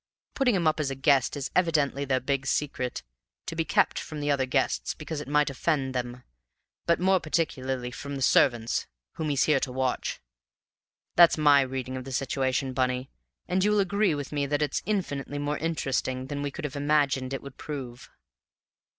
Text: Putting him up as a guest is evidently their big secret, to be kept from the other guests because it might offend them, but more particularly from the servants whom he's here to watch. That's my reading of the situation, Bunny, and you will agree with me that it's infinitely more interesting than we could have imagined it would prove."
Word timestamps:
Putting 0.33 0.55
him 0.55 0.65
up 0.65 0.79
as 0.79 0.89
a 0.89 0.95
guest 0.95 1.37
is 1.37 1.51
evidently 1.55 2.05
their 2.05 2.19
big 2.19 2.47
secret, 2.47 3.03
to 3.45 3.55
be 3.55 3.63
kept 3.63 3.99
from 3.99 4.19
the 4.19 4.31
other 4.31 4.47
guests 4.47 4.95
because 4.95 5.21
it 5.21 5.27
might 5.27 5.51
offend 5.51 5.93
them, 5.93 6.23
but 6.87 6.99
more 6.99 7.19
particularly 7.19 7.91
from 7.91 8.15
the 8.15 8.23
servants 8.23 8.87
whom 9.17 9.29
he's 9.29 9.43
here 9.43 9.59
to 9.59 9.71
watch. 9.71 10.19
That's 11.15 11.37
my 11.37 11.61
reading 11.61 11.97
of 11.97 12.05
the 12.05 12.11
situation, 12.11 12.73
Bunny, 12.73 13.11
and 13.47 13.63
you 13.63 13.69
will 13.69 13.79
agree 13.79 14.15
with 14.15 14.31
me 14.31 14.47
that 14.47 14.63
it's 14.63 14.81
infinitely 14.87 15.37
more 15.37 15.59
interesting 15.59 16.25
than 16.25 16.41
we 16.41 16.49
could 16.49 16.65
have 16.65 16.75
imagined 16.75 17.31
it 17.31 17.43
would 17.43 17.57
prove." 17.57 18.09